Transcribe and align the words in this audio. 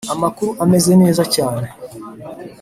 amakuru 0.13 0.49
ameze 0.63 0.91
neza 1.01 1.23
cyane 1.35 1.67